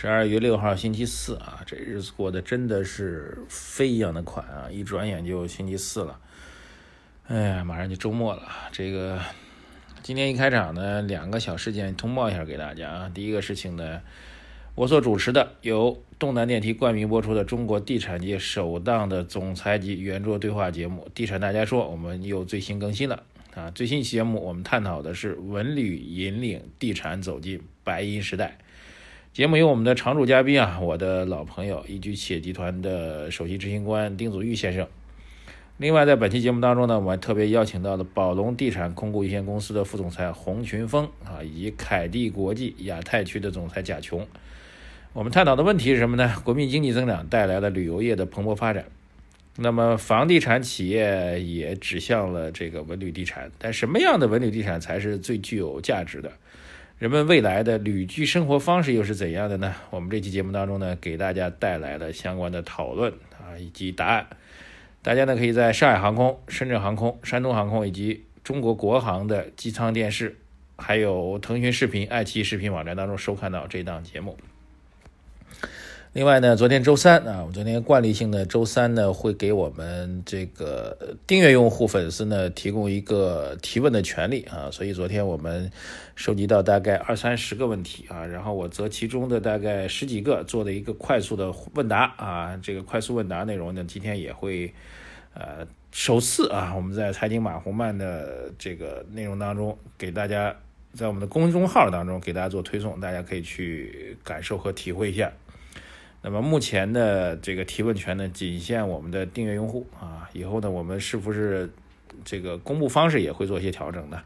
[0.00, 4.64] 十二月六号星期四啊，这日子过得真的是飞一样的快啊！
[4.70, 6.18] 一转眼就星期四了，
[7.26, 8.40] 哎呀，马上就周末了。
[8.72, 9.20] 这个
[10.02, 13.10] 今天一开场呢，两个小事件通报一下给大家啊。
[13.12, 14.00] 第一个事情呢，
[14.74, 23.22] 我所主持的由东南电梯冠名播出的中国地产界首档的总裁级圆桌对话节目《地产大家说》，我们又最新更新了。
[23.54, 28.56] 啊，最新一期节目我们探讨的是文旅引领地产走进白银时代。
[29.32, 34.88] 节目由我们的常驻嘉宾啊，我的老朋友易居企业集团的首席执行官丁祖玉先生。
[35.76, 44.26] 另外，在本期节目当中呢，我们特别邀请到了宝龙地产控股有限公司的副总裁洪群峰啊，以及凯地国际亚太区的总裁贾琼。
[45.12, 46.34] 我们探讨的问题是什么呢？
[46.42, 48.86] 国民经济增长带来了旅游业的蓬勃发展。
[49.56, 56.32] 那么，房地产企业也指向了这个文旅地产，但什么样的文旅地产才是最具有价值的？
[57.00, 59.74] 人们未来的旅居生活方式又是怎样的呢？
[59.88, 64.26] 我们这期节目当中呢，给大家带来了相关的讨论啊以及答案。
[65.00, 70.36] 大家呢可以在上海航空、深圳航空、山东航空以及中国国航的机舱电视，
[70.76, 74.36] 还有腾讯视频、爱奇艺视频网站当中收看到这档节目。
[76.12, 85.70] 另外呢，昨天周三啊，我们昨天惯例性的周三呢，会给我们这个订阅用户粉丝呢提供一个提问的权利啊，所以昨天我们
[86.16, 94.74] 收集到大概二三十个问题啊，然后我择其中的大概十几个做了一个快速的问答啊，这个快速问答内容呢，今天也会
[95.32, 100.56] 呃首次啊，我们在财经马红曼的这个内容当中给大家
[100.92, 105.30] 在我们的公众号当中给大家做推送，大家可以去感受和体会一下。
[106.22, 110.28] 那么目前的这个提问权呢，仅限我们的订阅用户啊。
[110.34, 111.70] 以后呢，我们是不是
[112.24, 114.20] 这个公布方式也会做一些调整呢？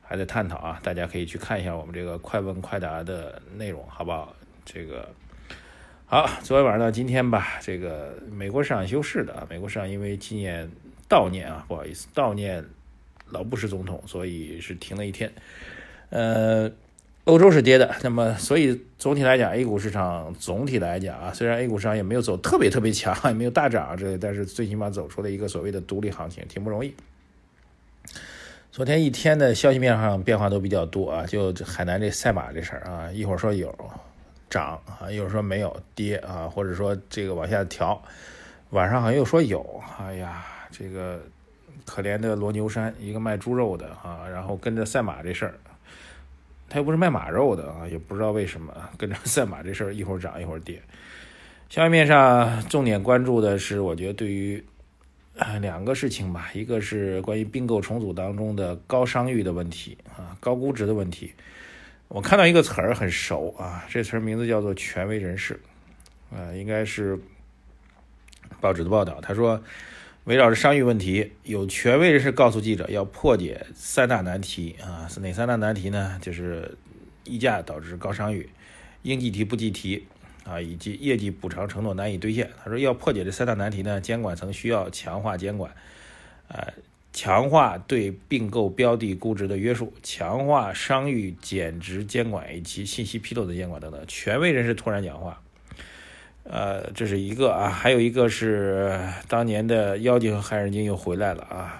[0.00, 0.78] 还在探讨啊。
[0.82, 4.32] 大家可以去看一下我们这个快问快答的内容，好不好？
[4.64, 5.08] 这个
[6.06, 9.44] 好，昨天晚上到今天吧，这个美国市场休市的啊。
[9.50, 10.70] 美国市场因为纪念
[11.08, 12.64] 悼念啊，不好意思，悼念
[13.28, 15.28] 老布什总统，所以是停了一天。
[16.10, 16.70] 呃。
[17.30, 26.92] 欧洲是跌的，那么所以总体来讲，A 股市场总体来讲啊，虽然 A 股市场也没有走特别特别强，也没有大涨这，但是最起码走出了一个所谓的独立行情，挺不容易。
[28.72, 33.72] 昨天一天的消息面上变化都比较多啊，就海南这赛马这事儿啊，一会儿说有
[34.48, 38.02] 涨啊，一会儿说没有跌啊，或者说这个往下调，
[38.70, 41.20] 晚上好像又说有，哎呀，这个
[41.86, 45.54] 可怜的罗牛山，一个卖猪肉的啊，然后跟着赛马这事儿。
[46.70, 50.80] 他又不是卖马肉的啊，也不知道为什么跟着 赛马这事儿一会儿涨一会儿跌。
[51.68, 54.64] 消息面上重点关注的是，我觉得对于
[55.60, 61.32] 两个事情吧，一个是关于并购重组当中的高商誉的问题啊，高估值的问题。
[62.08, 65.60] 我看到一个词儿很熟啊，这词儿名字叫做权威人士，
[66.32, 67.18] 啊，应该是
[68.60, 69.62] 报纸的报道，他说。
[70.24, 76.18] 围绕着商誉问题，有权威人士告诉记者，要破解三大难题啊，是哪三大难题呢？
[76.20, 76.76] 就是
[77.24, 78.48] 溢价导致高商誉，
[79.02, 80.06] 应计提不计提
[80.44, 82.50] 啊，以及业绩补偿承诺难以兑现。
[82.62, 85.74] 他说，要破解这三大难题呢，监管层需要强化监管，
[86.48, 86.74] 呃，
[87.14, 94.00] 强化对并购标的估值的约束，强化商誉减值监管以及信息披露的监管等等。
[94.06, 95.40] 权威人士突然讲话。
[96.52, 101.78] 呃，这是一个啊，还有一个是当年的妖精和害人精又回来了啊。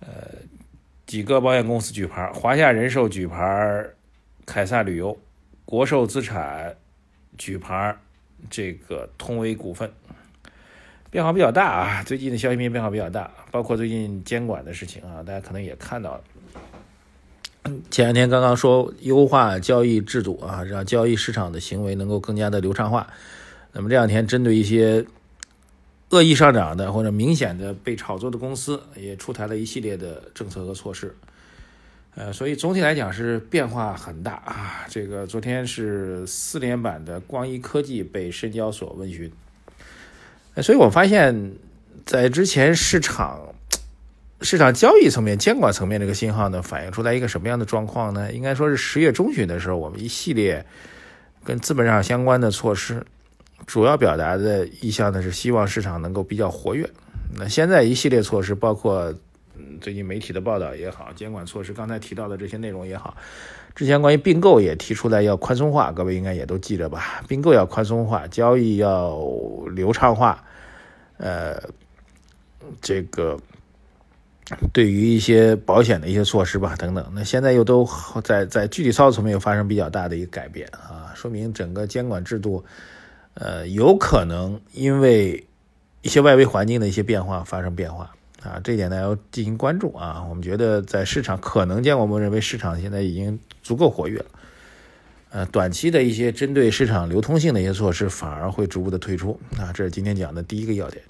[0.00, 0.08] 呃，
[1.04, 3.84] 几个保险公司举牌，华夏人寿举牌，
[4.46, 5.18] 凯撒旅游，
[5.66, 6.74] 国寿资产
[7.36, 7.94] 举牌，
[8.48, 9.92] 这个通威股份，
[11.10, 12.02] 变化比较大啊。
[12.02, 16.24] 最近的消息面变化比较大，包括最近监管的事情啊，大家可能也看到了。
[17.90, 23.06] 前两天刚刚说优化交易制度啊，让交易市场的行为能够更加的流畅化。
[23.74, 25.04] 那么这两天针对一些
[26.08, 31.14] 恶意上涨的或者明显的被炒作的公司，也出台了一系列的政策和措施。
[32.14, 34.86] 呃，所以总体来讲是变化很大啊。
[34.88, 39.30] 这个昨天是四连板的光一科技被深交所问询。
[40.62, 41.52] 所以我发现，
[42.06, 43.40] 在之前市场。
[44.40, 48.30] 市场交易层面、监管层面这个信号呢，反映出来一个什么样的状况呢？
[48.30, 50.62] 应该说是十月中旬的时候，我们一系列
[51.42, 53.06] 跟资本上相关的措施，
[53.66, 56.88] 主要表达的意向呢是希望市场能够比较活跃。
[57.36, 59.12] 那现在一系列措施，包括
[59.80, 63.16] 最近媒体的报道也好，监管措施刚才提到的这些内容也好，
[63.74, 67.22] 之前关于并购也提出来要宽松化，各位应该也都记着吧？
[67.26, 69.18] 并购要宽松化，交易要
[69.74, 70.44] 流畅化，
[71.16, 71.60] 呃，
[72.80, 73.38] 这个。
[74.74, 77.88] 对于一些保险的一些措施吧，等等，那现在又都
[78.22, 82.62] 在在具体操作层面又发生比较大的一个改变啊，说明整个监管制度，
[83.34, 85.46] 呃，有可能因为
[86.02, 90.24] 一些外围环境的一些变化发生变化啊，这一点呢要进行关注啊。
[90.28, 94.26] 我们觉得在市场可能监管部认为市场现在已经足够活跃了，
[95.30, 101.02] 呃，短期的一些针对市场流通性的一些措施反而会逐步的退出啊，这是今天讲的第一个要点。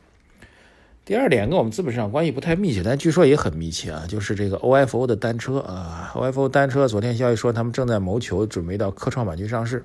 [1.05, 9.85] 第二点跟我们资本市场关系不太密切，但据说也很密切啊，就是这个 OFO 的单车啊，OFO 单车昨天消息说他们正在谋求准备到科创板去上市，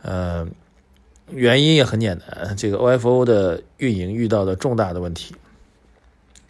[0.00, 0.48] 呃，
[1.32, 5.34] 原因也很简单，这个 OFO 的运营遇到的重大的问题，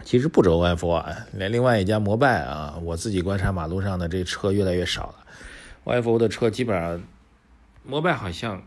[0.04, 5.14] 其实不止 OFO 啊，连另外一家摩拜啊，我自己观察马路上的这车越来越少了
[5.84, 7.02] ，OFO 的车基本上，
[7.84, 8.62] 摩拜好像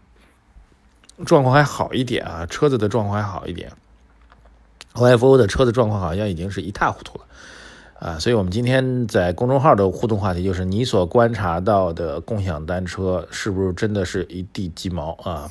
[1.25, 3.71] 状况还好一点啊，车子的状况还好一点。
[4.93, 7.25] OFO 的车子状况好像已经是一塌糊涂了，
[7.99, 15.49] 啊，所以我们今天在公众号的互动话题就是你所观察到的共享单车是不是真的是一地鸡毛啊？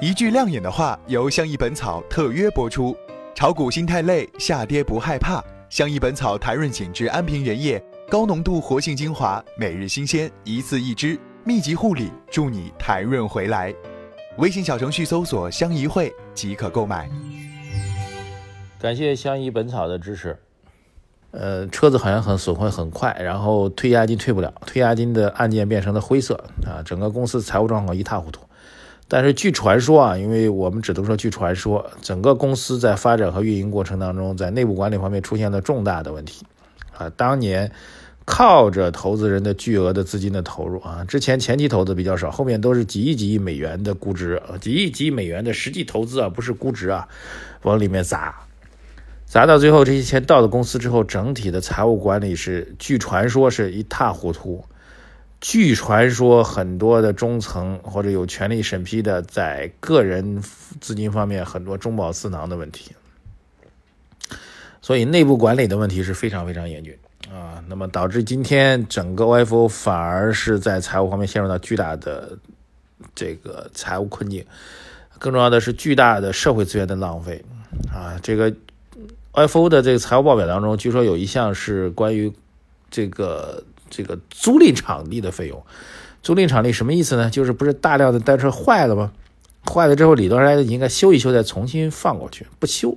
[0.00, 2.96] 一句亮眼的话由相宜本草特约播出，
[3.34, 13.74] 炒股心态累，下跌不害怕，相宜本草台润紧致安瓶原液高浓度活性精华，每日新鲜，一次一支，密集护理，助你台润回来。
[14.38, 17.10] 微信小程序搜索“相宜会”即可购买。
[18.80, 20.38] 感谢相宜本草的支持。
[21.32, 28.40] 呃，车子好像很损坏很快，然后退押金退不了，退押金的案件变成了灰色啊，整个公司财务状况一塌糊涂。
[29.08, 36.44] 但是据传说啊，因为我们只能说据传说，整个公司在发展和运营过程当中，在内部管理方面出现了重大的问题
[36.94, 37.10] 啊。
[37.16, 37.72] 当年
[38.26, 47.08] 靠着投资人的巨额的资金的投入啊，之前前期投资比较少，后面都是几亿几亿美元的估值，几亿几亿美元的实际投资啊，不是估值啊，
[47.62, 48.34] 往里面砸。
[49.24, 54.64] 砸到最后，这些钱到了公司之后，整体的财务管理是，据传说是一塌糊涂。
[55.40, 60.42] 据传说，很多的中层或者有权利审批的，在个人
[60.80, 62.92] 资金方面很多中饱私囊的问题。
[64.80, 66.96] 所以内部管理的问题是非常非常严峻
[67.30, 67.62] 啊。
[67.68, 72.36] 那么导致今天整个 OFO 反而是在财务方面陷入到巨大的
[73.14, 74.44] 这个财务困境。
[75.18, 77.44] 更重要的是巨大的社会资源的浪费
[77.92, 78.54] 啊，这个。
[79.32, 82.32] OFO 的这个财务报表当中，据说有一项是关于
[82.90, 85.64] 这个这个租赁场地的费用。
[86.22, 87.30] 租赁场地什么意思呢？
[87.30, 89.12] 就是不是大量的单车坏了吗？
[89.64, 92.96] 坏了之后，理论上应该修一修，再重新放过去，不修，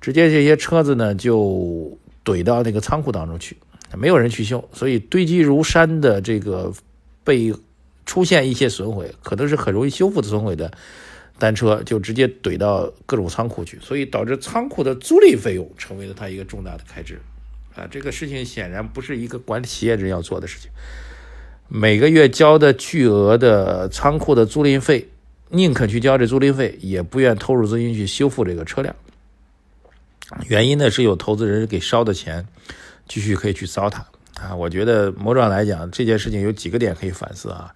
[0.00, 3.56] 直接这些车子呢就怼到那个仓库当中去，
[3.96, 6.72] 没有人去修，所以堆积如山的这个
[7.22, 7.54] 被
[8.06, 10.72] 出现一些损毁，可能是很容易修复的损毁的。
[11.38, 17.20] 单车就直接怼到各种仓库去，所以导致仓库的租赁费用成为了他一个重大的开支，
[17.74, 20.70] 啊，这个事情显然不是一个管理企业人要做的事情。
[21.68, 25.08] 每个月交的巨额的仓库的租赁费，
[25.48, 28.94] 宁肯去交这租赁费，也不愿投入资金去修复这个车辆。
[30.48, 32.46] 原因呢是有投资人给烧的钱，
[33.08, 34.02] 继续可以去糟蹋
[34.40, 34.54] 啊。
[34.54, 37.74] 我觉得某种来讲，这件事情有几个点可以反思啊。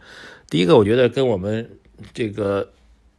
[0.48, 1.68] 第一个，我觉得跟我们
[2.12, 2.70] 这个。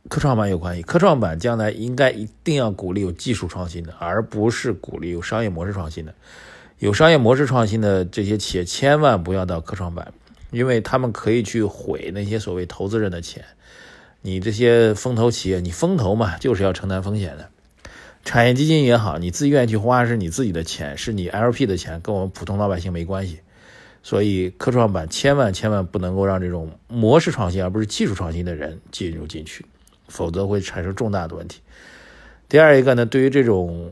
[0.09, 6.15] 科创板有关系，科创板将来应该一定要鼓励有技术创新的，而不是鼓励有商业模式创新的。
[6.79, 10.13] 有商业模式创新的这些企业千万不要到科创板，
[10.51, 13.43] 因为他们可以去毁那些所谓投资人的钱。
[14.21, 17.49] 你这些风投企业，你风投嘛，就是要承担风险的。
[18.23, 23.39] 产业基金也好，你自愿去花是你自己的钱，是你 LP 的钱，跟我们普通老百姓没关系。
[24.03, 29.65] 所以科创板千万千万不能够让这种模式创新而不是技术创新的人进入进去。
[30.07, 31.59] 否则会产生重大的问题。
[32.47, 33.91] 第二一个呢，对于这种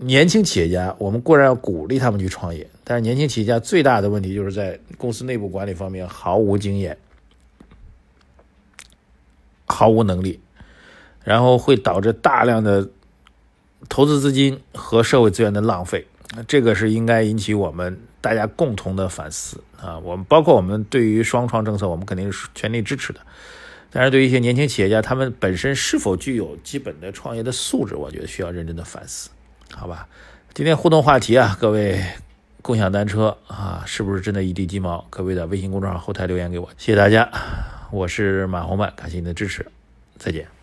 [0.00, 6.96] 年轻企业家，我们固然要鼓励他们去创业，但是年轻企业家最大的问题就是在公司内部管理方面毫无经验、
[9.66, 10.38] 毫无能力，
[11.24, 12.88] 然后会导致大量的
[13.88, 16.06] 投资资金和社会资源的浪费。
[16.46, 19.98] 这个是应该引起我们大家共同的反思啊！
[19.98, 23.20] 我们包括我们对于双创政策，我们肯定是全力支持的。
[23.90, 29.30] 但是对于一些年轻企业家，他们本身是否具有基本的创业的素质，我觉得需要认真的反思，
[29.78, 30.08] 好吧？
[30.54, 32.02] 今天互动话题啊，各位
[32.62, 35.06] 共享单车啊，是不是真的一地鸡毛？
[35.08, 37.30] 各位的微信公众号后台留言给我，谢谢大家，
[37.92, 39.64] 我是马红曼，感谢您的支持，
[40.18, 40.57] 再见。